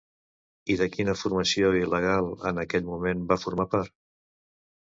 I 0.75 0.77
de 0.79 0.87
quina 0.95 1.15
formació, 1.23 1.69
il·legal 1.81 2.31
en 2.53 2.63
aquell 2.65 2.89
moment, 2.89 3.25
va 3.33 3.41
formar 3.47 3.71
part? 3.75 3.95